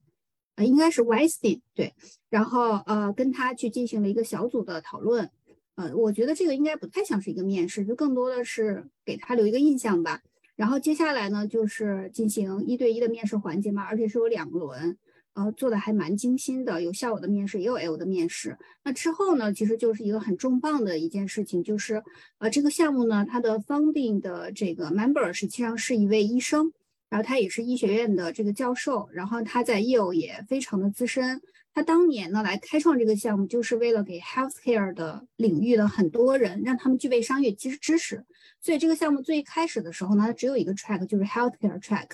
[0.55, 1.95] 呃应该是 Vice Dean 对，
[2.29, 5.31] 然后呃跟他去进行了一个小组的讨论。
[5.75, 10.21] 呃，我觉得这个应该不太像是一个面试，就更多的是给他留一个印象吧。
[10.55, 14.97] 然后接下来呢，就是进行一对一的面试环节嘛，而且是有两轮，
[15.33, 18.57] 呃，做的还蛮精心的，有校友的面试，也有 L 的面试。
[18.83, 22.03] 那之后呢，其实就是一个很重磅的一件事情，就是
[22.39, 26.73] 呃，这个项目呢，它的 funding 的这个 member 实际上是一位医生，
[27.09, 31.41] 然后他也是医学院的这个教授，然后他在 Yale 也非常的资深。
[31.73, 38.25] 他当年呢来开创这个项目，就是为了给 healthcare 的领域的很多人，让他们具备商业知知识。
[38.59, 42.07] 所以这个项目最开始的时候呢，它只有一个 track，就是 healthcare track。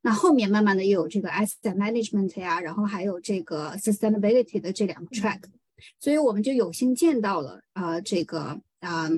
[0.00, 5.40] 那后面慢慢的又有这个 asset management 呀，然后还有这个 sustainability 的这两个 track。
[5.98, 9.10] 所以我们就有幸见到了啊，这个啊，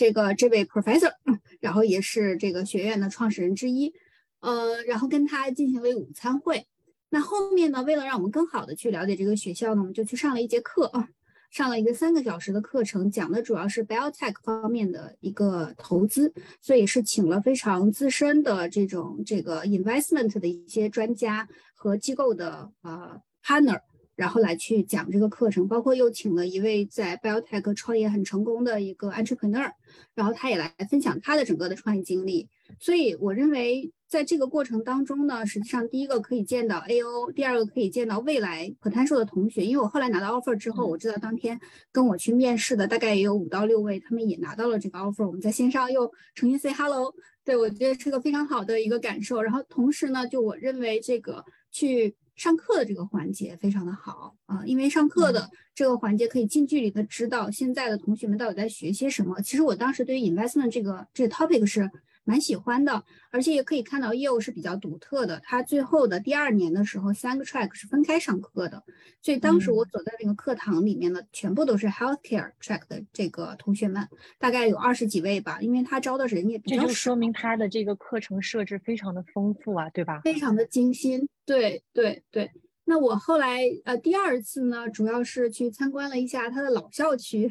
[0.00, 1.12] 这个这位 professor，
[1.60, 3.92] 然后也是这个学院的创始人之一，
[4.40, 6.66] 呃，然后跟他进行了午餐会。
[7.10, 7.82] 那后面呢？
[7.82, 11.10] 为了让我们更好的去了解这个学校呢，我们就去上了一节课啊，
[11.50, 16.32] 上了一个三个小时的课程，讲的主要是 biotech 方面的一个投资，
[16.62, 23.82] 所以是请了非常资深的这种这个 investment 的一些专家和机构的呃 partner，
[24.16, 29.70] 然后来去讲这个课程，包括又请了一位在 biotech 创业很成功的一个 entrepreneur，
[30.14, 33.92] 然后他也来分享他的整个的创业经历，所以我认为。
[34.10, 39.64] 在这个过程当中呢，实际上第一个可以见到 A O，第二个可以见到未来 potential 的同学。
[39.64, 41.60] 因为我后来拿到 offer 之后，我知道当天
[41.92, 45.24] 跟我去面试的大概也有五到六位，他们也拿到了这个 offer。
[45.24, 49.40] 我们在线上又重新 say hello，对我觉得是个非常好的一个感受。
[49.40, 59.38] 然后同时呢，就我认为这个去上课的这个环节非常的好啊，因为上课的这个环节可以近距离的知道现在的同学们到底在学些什么。
[59.42, 61.90] 其实我当时对于 investment 这个这个 topic 是。
[62.30, 65.40] 蛮喜欢的，而且也可以看到业务是比较独特的。
[65.42, 68.80] 它最后的第二年的时候，三个 track 是分开上课的，
[69.20, 74.06] 所以当时我走在那个课堂里面呢，全部都是 healthcare track 的这个同学们，
[74.38, 75.60] 大概有二十几位吧。
[75.60, 80.20] 因为他招的人也比较这就说明他的这个课程设置非常的丰富啊，对吧？
[80.22, 82.48] 非常的精心，对对对。
[82.90, 87.48] 那我后来呃第二次呢，主要是去参观了一下他的老校区，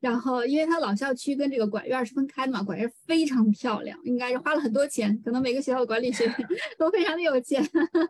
[0.00, 6.34] 然后因为他老校区跟这个管院是分开的嘛，管院非常漂亮，应该是花了很多钱，可能每个学校的管理学院
[6.76, 7.64] 都非常的有钱。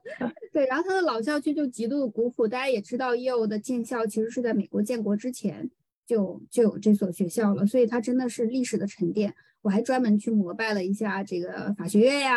[0.55, 5.71] 对，然后他的老校区就极度的古朴，大家也知道业务的建校其实是在美国建国之前
[6.07, 9.35] 就就有这所学校了，所以它真的是历史的沉淀。
[9.61, 12.37] 我还专门去膜拜了一下这个法学院呀，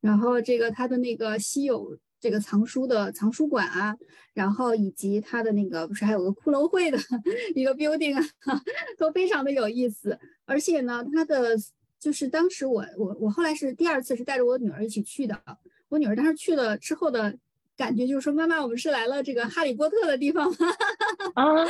[0.00, 1.96] 然后这个它的那个稀有。
[2.24, 3.94] 这个藏书的藏书馆啊，
[4.32, 6.96] 然后以及它的那个不是还有个骷髅会的
[7.54, 8.24] 一个 building 啊，
[8.96, 10.18] 都非常的有意思。
[10.46, 11.54] 而且呢，它的
[12.00, 15.38] 就是当时我我我后来是第二次是带着我女儿一起去的。
[15.90, 17.36] 我女儿当时去了之后的
[17.76, 20.56] 感觉就是说，妈妈，我们是来了这个哈利波特的地方吗？
[21.36, 21.62] 啊，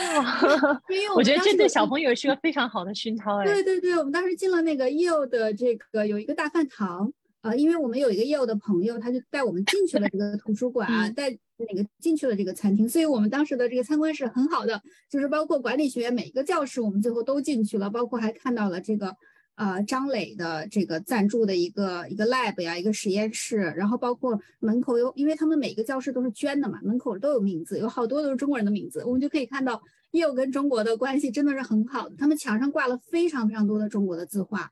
[0.88, 3.44] 因为我觉得这对小朋友是个非常好的熏陶哎。
[3.44, 7.12] 对对对，我们当时进了那个 Yale 的这个有一个大饭堂。
[7.44, 11.28] 啊，因为我们有一个业务的朋友，他就带我们进去了这个图书馆啊，带
[11.58, 14.80] 那个进去了这个餐厅，所以我们当时的这个参观是很好的，
[15.10, 19.14] 就是包括管理学院每一个教室，我们最后都进去了，包括还看到了这个
[19.56, 34.70] 呃张磊的这个赞助的一个一个 lab 呀，一个实验室，然后包括门口有，因为他们每个教室都是捐的嘛，门口都有名字，有好多都是中国人的名字，我们就可以看到业务跟中国的关系真的是很好的，他们墙上挂了非常非常多的中国的字画。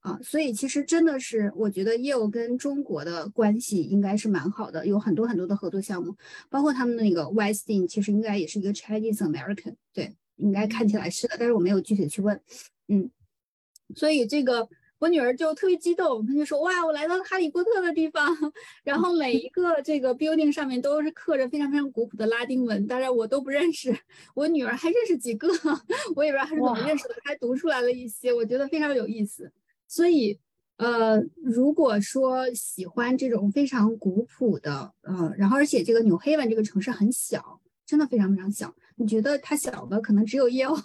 [0.00, 6.16] 啊，所以其实真的是，我觉得业务跟中国的关系应该是蛮好的，有很多很多的合作项目，
[6.48, 12.40] 包括他们那个 Westin，其实应该也是一个 Chinese American，对，应该看起来是的，但是我没有具体的去问，
[12.88, 13.10] 嗯，
[13.94, 14.66] 所以这个
[15.00, 18.34] 我女儿就特别激动，她就说哇，我来到了哈利波特的地方，
[18.82, 23.94] 然后每一个这个 building 上面都是刻着非常非常古朴的拉丁文，当然我都不认识，
[24.34, 25.46] 我女儿还认识几个，
[26.16, 29.52] 我也不知道她是怎么认识的，还读出来了一些，我觉得非常有意思。
[29.90, 30.38] 所以，
[30.76, 38.72] 呃，如果说喜欢这种非常古朴的，呃，然后而且这个纽黑文这个城市很小，真的非常非常小。
[38.94, 40.76] 你觉得它小的可能只有耶鲁，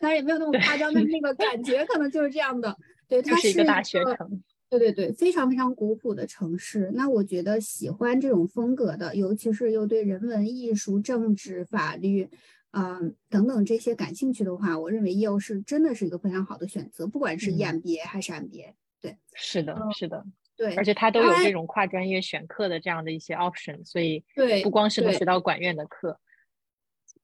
[0.00, 2.74] 当然也没有那么夸张，但那个感觉可能就是这样的。
[3.06, 4.42] 对， 它是一个大学城。
[4.70, 6.90] 对对对，非常非常古朴的城市。
[6.94, 12.28] 那我觉得喜欢这种风格的，尤其是又对人文、艺术、政治、法律。
[12.74, 18.74] 嗯，等等这些感兴趣的话，我认为 EO 是真的是一个非常好的选择，不管是 EMBA 还是 MBA。
[19.00, 20.24] 对，是的，是的，
[20.56, 26.18] 对，而且它都有这种跨专业选课的这样的一些 option，所以对，不光是能学到管院的课。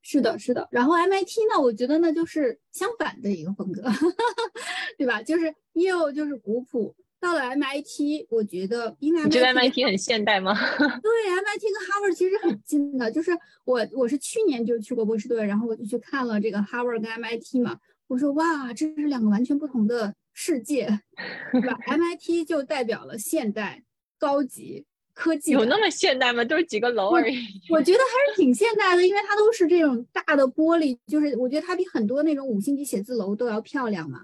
[0.03, 0.67] 是的，是的。
[0.71, 3.83] 然后 MIT 呢，我觉得呢就是相反的一个风格，
[4.97, 5.23] 对吧？
[5.23, 6.95] 就是 EO 就是古朴。
[7.21, 10.55] 到了 MIT，我觉得因为你觉得 MIT 很现代吗？
[10.55, 13.11] 对，MIT 跟 Harvard 其实很近的。
[13.13, 13.31] 就是
[13.65, 17.79] 我我是去年就去过波士顿，然后我就去看了这个 Harvard 跟 MIT 嘛。
[18.09, 21.01] 我说哇，这是两个完全不同的世界，
[21.53, 21.79] 对吧？
[21.87, 23.85] MIT 就代表了现代、
[24.19, 25.53] 高级科技。
[25.53, 26.43] 有那么现代吗？
[26.45, 27.37] 都是几个楼而已。
[27.69, 34.23] 我觉得还是挺现代的，因为它都是这种大的玻璃，就是我觉得它比很多那种五星级写字楼都要漂亮嘛。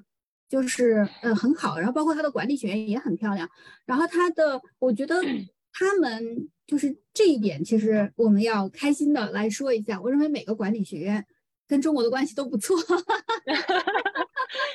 [0.49, 3.49] 就是呃很好，然后包括它的管理学院也很漂亮，
[3.85, 5.21] 然后它的我觉得
[5.73, 10.01] 他们就是这一点，其实我们要开心的来说一下。
[10.01, 11.27] 我认为每个管理学院
[11.69, 12.77] 跟中国的关系都不错，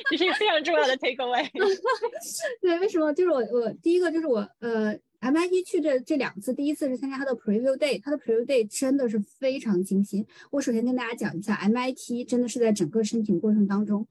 [0.10, 1.50] 这是一个非常重要的 take away。
[2.62, 3.12] 对，为什么？
[3.14, 10.26] 就是我我第一个就是我呃 MIT 去这这两次，第一次是参加它的 preview day，它的 preview day 真的是非常精心。
[10.52, 14.08] 我首先跟大家讲一下，MIT 真的是在整个申请过程当中。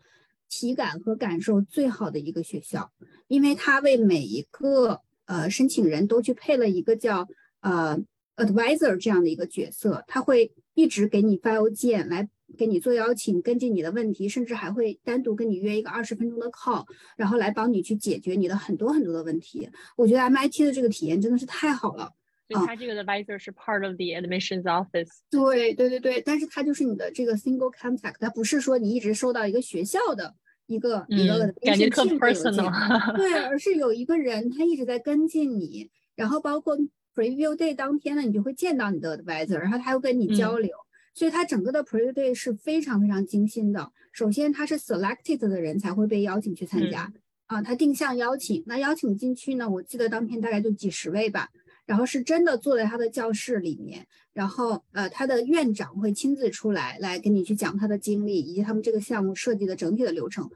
[0.50, 2.90] 体感和感受最好的一个学校，
[3.28, 7.26] 因为它为每一个呃申请人都去配了一个叫
[7.60, 7.98] 呃
[8.36, 16.84] advisor 这样的一个角色，他会一直给你发邮件来给你做邀请，跟进你的问题，甚至还会单独跟你约一个二十分钟的 call，
[17.16, 19.70] 然后来帮你去解决你的很多很多的问题。
[19.96, 22.12] 我觉得 MIT 的这个体验真的是太好了。
[22.54, 25.08] 所以它这个 advisor 是 part of the admissions office。
[25.30, 30.34] 对对对对，但是他就是你的这个 single contact，他不是说你一直收到一个学校的
[30.66, 32.70] 一个一个感觉特 personal。
[33.16, 36.76] 对，而是有一个人他一直在跟进你，然后包括
[37.14, 40.70] preview day 当天呢，你就会见到你的 advisor，然后他又跟你交流，
[41.14, 43.92] 所以他整个的 preview day 是非常非常精心的。
[44.12, 47.12] 首先他是 selected 的人才会被邀请去参加
[47.46, 51.48] 啊，他定向邀请，那邀请进去呢，我记得当天大概就几十位吧。
[51.90, 60.48] 然后是真的坐在他的教室里面，然后呃，他的院长会亲自出来来跟你去讲他的经历以及他们这个项目设计的整体的流程。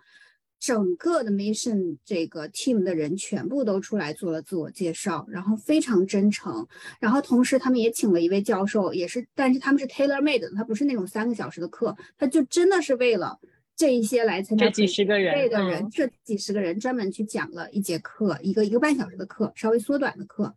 [0.61, 6.65] 整个的 mission 这个 team 的人全部都出来做了自我介绍，然后非常真诚。
[7.01, 13.41] 然后同时他们也请了一位教授，也是，但是他们是 tailor made 的，他不是那种三个小时的课，他就真的是为了
[13.75, 20.55] 这一些来参加这几十个人的人，这几十个人专门去讲了一节课，一个一个半小时的课，稍微缩短的课。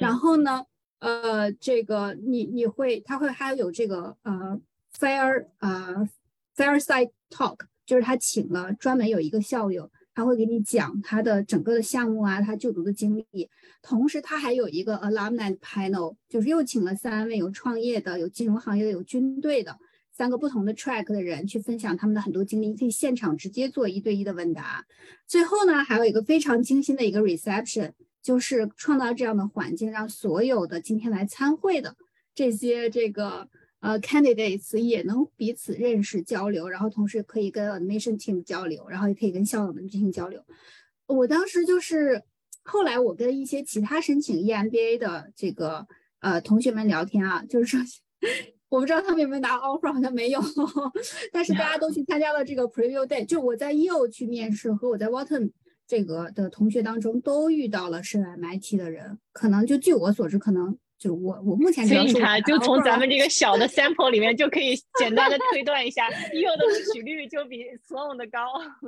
[0.00, 0.64] 然后呢，
[0.98, 4.60] 呃，这个你你会，他会还有这个呃
[4.98, 6.08] ，fair 呃
[6.56, 13.48] ，fireside talk，就是他请了专门有一个校友，他会给你讲他的整个的项目啊，他就读的经历。
[13.82, 19.78] 同时，他还有一个 alumni panel，就是又请了三位有创业的、有金融行业的、有军队的
[20.10, 24.84] 三个不同的 track 的人去分享他们的很多经历，你可以现场直接做一对一的问答。
[25.28, 27.92] 最后呢，还有一个非常精心的一个 reception。
[28.26, 31.94] 就是创造这样的环境，让所有的今天来参会的
[32.34, 40.42] 这些这个呃 candidates 也能彼此认识交流，然后同时可以跟 admission team 交流，然后也可以跟校友们进行交流。
[41.06, 42.20] 我当时就是
[42.64, 45.86] 后来我跟一些其他申请 EMBA 的这个
[46.18, 47.78] 呃同学们聊天啊，就是说
[48.68, 50.40] 我不知道他们有没有拿 offer，好像没有，
[51.30, 53.24] 但是大家都去参加了这个 preview day。
[53.24, 55.52] 就我在 EO 去面试和我在 Wharton。
[55.86, 68.40] 这个的同学当中都遇到了是 MIT 的人，可能就据我所知，可能就我我目前所以他就从咱们这个小的 sample 里面就可以简单的推断一下，EO 的 录取率就比 Sloan 的高。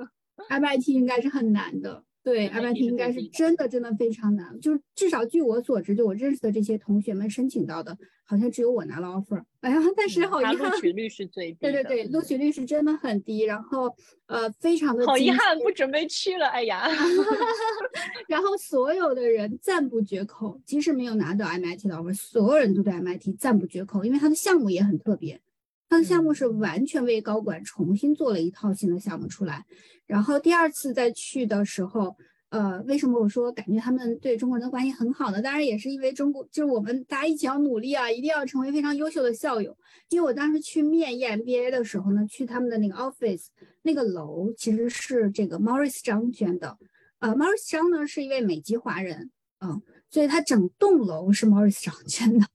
[0.49, 2.03] MIT 应该是很难的。
[2.29, 9.43] 对，MIT 应该是真的真的非常难，就是至少据我所知，就我认识的这些同学们申请到的，好像只有我拿了 offer。
[9.61, 11.59] 哎呀，但是好遗憾，录取率是最低。
[11.61, 13.91] 对对对，录取率是真的很低，然后
[14.27, 16.47] 呃，非常的好遗憾，不准备去了。
[16.49, 16.87] 哎呀，
[18.29, 25.41] 然后所有的人赞不绝口，即使没有拿到 MIT 的 offer，所有人都对 MIT 赞不绝口，因为它的项目也很特别。
[25.89, 29.65] 他的项目是完全为高管重新做了一套新的项目出来，
[30.07, 32.15] 然后第二次再去的时候，
[32.51, 35.41] 呃，为什么我说感觉他们对中国人的关系很好呢？
[35.41, 39.75] 当然也是因为中国就是我们大家一起要努力啊，一定要成为非常优秀的校友。
[40.11, 43.47] 因为我当时去面 EMBA 的时候呢，去他们的那个 office，
[43.83, 46.79] 那个楼其实是这个 Morris 张捐的，
[47.19, 49.31] 呃，Morris 张呢是一位美籍华人，
[49.61, 52.47] 嗯，所以他整栋楼是 Morris 张捐的。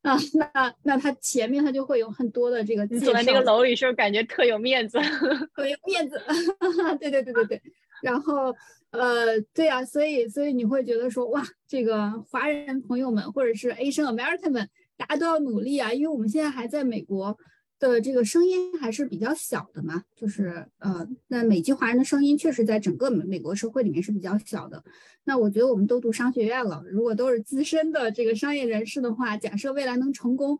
[0.08, 2.86] 啊，那那他前面他就会有很多的这个。
[2.86, 4.98] 你走在那个楼里是不是感觉特有面子？
[5.54, 6.20] 特有面子，
[6.98, 7.62] 对对对对对。
[8.02, 8.54] 然后
[8.92, 17.36] 呃，对啊，所以所以你会觉得说哇，这个华人朋友们或者是 Asian American 们，大家都要努力啊，因为我们现在还在美国。
[17.80, 24.84] 的这个声音还是比较小的嘛，就是呃，那美籍华人的声音确实在整个美美国社会里面是比较小的。
[25.24, 30.58] 那我觉得我们都读商学院了，如果都是资深的这个商业人士的话，假设未来能成功，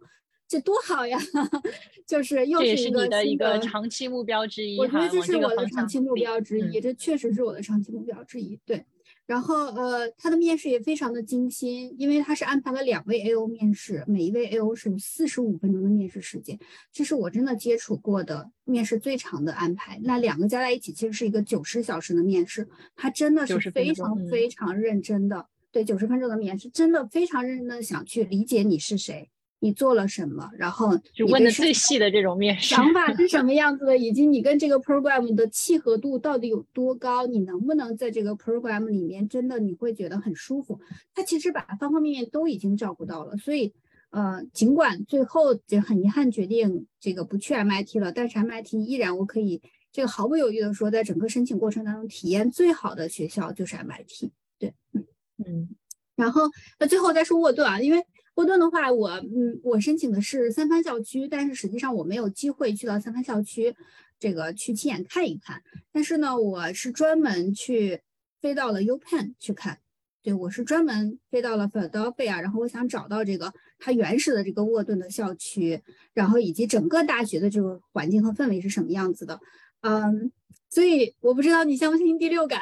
[0.48, 1.18] 这多好呀！
[2.06, 4.78] 就是又是一个的一个长期目标之一。
[4.78, 8.58] 我觉得这是我的长期目标之一，这确实是我的长期目标之一。
[8.64, 8.84] 对。
[9.30, 16.58] 然后，呃，他的面试也非常的精心，因为他是安排了两位 A O 面试，每一位 A O 是有四十五分钟的面试时间，
[16.92, 20.00] 这是我真的接触过的面试最长的安排。
[20.02, 29.30] 那两个加在一起，其实是一个九十小时的面试，他真的是非常非常认真的，对，九十分钟的面试，真的非常认真的想去理解你是谁。
[29.62, 30.50] 你做了什么？
[30.56, 37.26] 然后就问的最细的这种面试，想法是什么样子的，以及你跟这个 program 的契合度到底有多高？
[37.26, 40.80] 你能不能在这个 program 里面真的你会觉得很舒服？
[41.14, 43.72] 他其实把方方面面都已经照顾到了，所以
[44.08, 49.60] 呃，尽管最后就很遗憾决定这个不去 MIT 了，但是 MIT 依然我可以
[49.92, 54.30] 这个毫不犹豫的说，在整个申请过程当中体验最好的学校就是 MIT。
[54.58, 55.04] 对，嗯
[55.46, 55.68] 嗯，
[56.16, 56.42] 然后
[56.78, 58.02] 那最后再说沃顿啊，因为。
[58.40, 63.76] 波顿的话，我嗯，我申请的是三藩校区，但是实际上我没有机会去到三藩校区，
[64.18, 65.62] 这个去亲眼看一看。
[65.92, 68.00] 但是呢，我是专门去
[68.40, 69.80] 飞到了 UPenn 去看，
[70.22, 75.82] 对我是专门飞到了 Philadelphia，然后我想找到这个它原始的这个沃顿的校区，
[76.14, 79.38] 然后以及整个大学的这个环境和氛围是什么样子的，
[79.82, 80.32] 嗯。
[80.70, 82.60] 所以我不知道你相不相信第六感，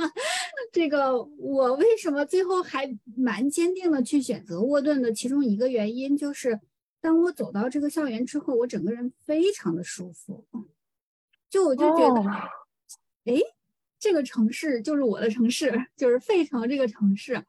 [0.70, 5.10] 这个我为什么最后还蛮坚定的去选择沃顿的？
[5.10, 6.60] 其中一个原因就是，
[7.00, 10.46] 当我走到这个校园之后，我整个人非常的舒服，
[11.48, 12.20] 就我就觉得，
[13.24, 13.40] 哎，
[13.98, 17.42] 这个城市就是我的城市，就是费城这个城市。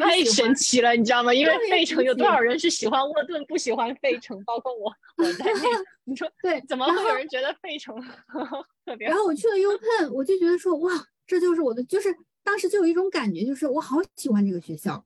[0.00, 1.32] 太神奇了，你知道吗？
[1.32, 5.60] 因为费城有多少人是喜欢沃顿，不喜欢费城，包括我我在内。
[6.04, 6.62] 你说对？
[6.66, 7.94] 怎么会有人觉得费城
[8.86, 9.06] 特别？
[9.08, 10.90] 然后我去了 UPenn，我就觉得说哇，
[11.26, 12.08] 这就是我的，就是
[12.42, 15.04] 当时就有一种感觉，就是我好喜欢这个学校。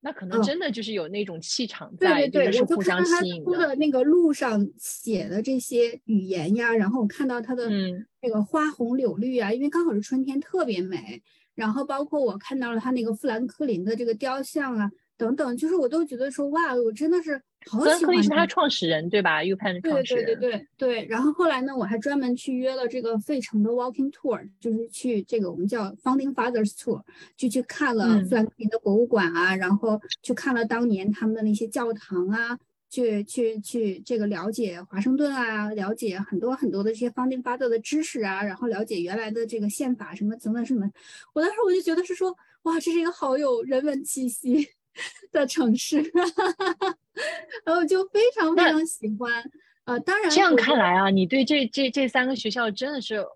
[0.00, 7.70] 那可能真的就是有那种气场在，对对对，我就看到他出的那个路上写的这些语言呀，然后我看到他的
[8.20, 11.22] 那个花红柳绿啊，因为刚好是春天，特别美。
[11.54, 17.40] 然后包括我看到了他那个富兰克林的这个雕像啊，等等，就是我都觉得说哇，我真的是
[17.70, 17.84] 好喜欢。
[17.84, 20.24] 富兰克林是他创始人对吧？U Penn 的创始人。
[20.24, 21.06] 对对对对对。
[21.06, 27.02] 然后后来呢，我还专门去约了这个费城的 Walking Tour，就是去这个我们叫 Founding Fathers Tour，
[27.36, 32.58] 就去看了富兰克林的博物馆啊，然后去看了当年他们的那些教堂啊。
[32.94, 40.88] 去去去，这个了解华盛顿啊，了解很多很多的这些方定发作的知识啊，然后了解原来的这个宪法什么等等什么。
[41.32, 44.68] 我当时我就觉得是说，哇，这是一个好有人文气息
[45.32, 45.98] 的城市，
[47.64, 49.42] 然后就非常非常喜欢。
[49.86, 53.26] 呃，当然这样看来啊，你对这这这三个学校真的是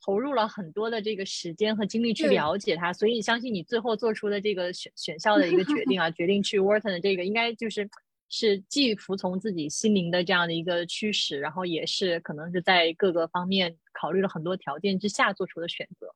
[0.00, 7.90] 投入了很多的这个时间和精力去了解它，所以相信你最后做出的这个选选校的一个决定啊，决定去 Wharton 的这个应该就是。
[8.34, 16.14] 是既服从自己心灵的这样的一个驱使，然后也是可能是在各个方面考虑了很多条件之下做出的选择。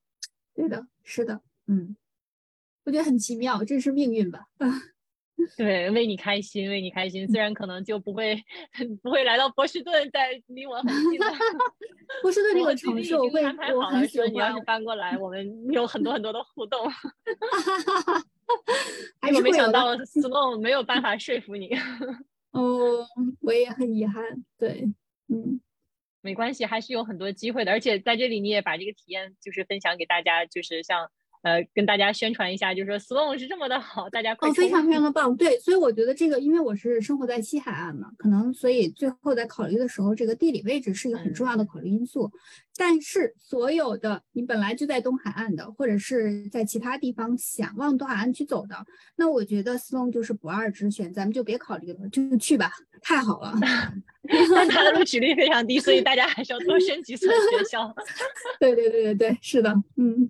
[0.55, 1.95] 对的，是的，嗯，
[2.85, 4.47] 我觉得很奇妙，这是命运吧？
[5.59, 7.29] 对，为你开心，为你开心。
[7.29, 8.43] 虽然可能就不会
[9.03, 11.27] 不会来到波士顿，在离我很近的
[12.23, 16.91] 波士顿这个城市，我会安排好了，说你要是搬过来，我们有很多很多的互动。
[19.21, 21.71] 还是没想到， Sloan 没有办法说服你。
[22.53, 23.07] 哦，
[23.41, 24.23] 我也很遗憾。
[24.59, 24.89] 对，
[25.29, 25.61] 嗯，
[26.21, 27.73] 没关系，还是有很多机会的。
[27.73, 31.11] 而且在这里，你也把这个体验就是分享给大家，就是像。
[31.47, 35.37] 呃，跟大家宣传一下，就是说 Sloan 是这么的好，大家快哦，非常非常的棒。
[35.37, 42.29] 对，所以我觉得这个，因为我是生活在西海岸嘛，可能所以最后在考虑的时候，这个地理位置是一个很重要的考虑因素。
[42.77, 48.75] 但是所有的你本来就在东海岸的，或者是在其他地方想往东海岸去走的，
[49.15, 53.55] 那我觉得 Sloan 就是不二之选，咱们就别考虑了，就去吧，太好了。
[54.53, 57.95] 但它的录取率非常低，所以大家还是要多 申几所学校。
[58.59, 60.29] 对对对对对，是的，嗯。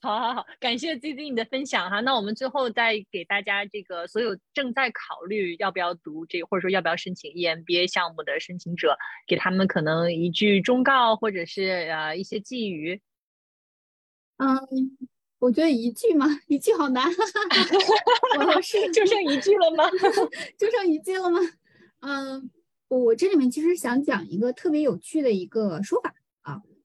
[0.00, 2.00] 好好好，感谢 Z Z 你的分享哈。
[2.00, 13.00] 那我们最后再给大家这个所有正在考虑要不要读这个，或者说要不要申请 EMBA 项目的申请者，给他们可能一句忠告，或者是呃一些寄语。
[14.36, 14.98] 嗯，
[15.38, 17.04] 我觉得一句嘛，一句好难。
[18.38, 19.90] 老师 就剩一句了吗？
[20.58, 21.40] 就剩一句了吗？
[22.00, 22.50] 嗯，
[22.88, 26.14] 我这里面其实想讲一个特别有趣的一个说法。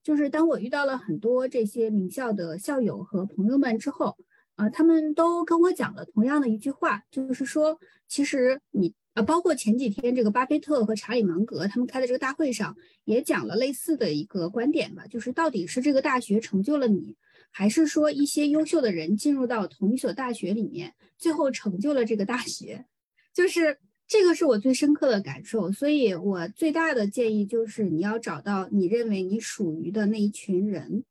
[0.02, 4.16] 就是当我遇到了很多这些名校的校友和朋友们之后，
[4.56, 7.78] 呃，他们都跟我讲了同样的一句话，就是说，
[8.08, 17.16] 其实你呃，包括前几天这个巴菲特和查理芒格他们开的这个大会上，也讲了类似的一个观点吧，就是到底是这个大学成就了你，
[17.50, 22.86] 还是说一些优秀的人进入到同一所大学里面，最后成就了这个大学，
[23.32, 23.78] 就是。
[24.12, 31.04] 这个是我最深刻的感受，所以我最大的建议就是你要找到你认为你属于的那一群人，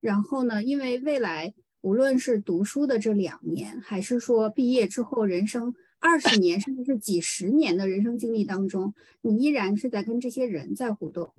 [0.00, 1.52] 然后呢，因为未来
[1.82, 11.34] 无论是读书的这两年，还是说毕业之后人生二十年甚至是几十年的人生经历当中，你依然是在跟这些人在互动。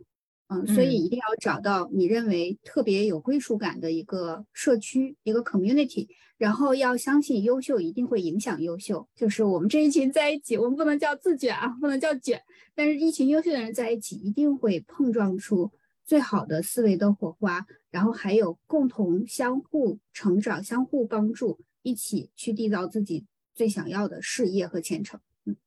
[0.49, 9.05] 嗯，所以一定要找到你认为特别有归属感的一个社区，一个 community，然后要相信优秀一定会影响优秀。
[9.13, 12.41] 就是我们这一群在一起，我们不能叫自卷啊，不能叫卷，
[12.73, 15.69] 但是一群优秀的人在一起，一定会碰撞出
[16.05, 25.19] 最好的思维的火花，然后还有共同相互成长、相互帮助，一起去缔造自己最想要的事业和前程。
[25.43, 25.57] 嗯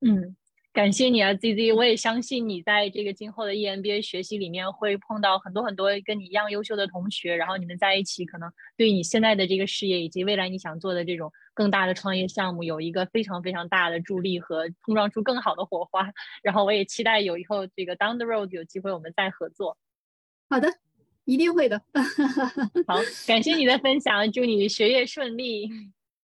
[0.00, 0.36] 嗯。
[0.72, 16.10] 感谢你啊，Z Z，我也相信你在这个今后的 EMBA 学习里面会碰到很多很多跟你一样优秀的同学，然后你们在一起可能对你现在的这个事业以及未来你想做的这种更大的创业项目有一个非常非常大的助力和碰撞出更好的火花。
[16.42, 19.76] 然后我也期待有以后这个 Down the road 有机会我们再合作。
[20.48, 20.72] 好的，
[21.26, 21.82] 一定会的。
[22.88, 22.96] 好，
[23.26, 25.68] 感谢你的分享，祝你学业顺利。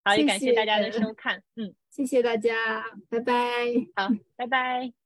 [0.06, 1.44] 好，也感谢大家的收看。
[1.58, 1.74] 嗯。
[1.90, 3.34] 谢谢大家，拜拜。
[3.96, 5.05] 好，拜拜。